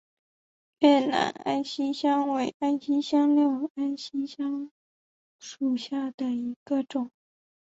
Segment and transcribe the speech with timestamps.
[0.79, 4.71] 越南安息香为安息香科安息香
[5.37, 7.11] 属下的一个种。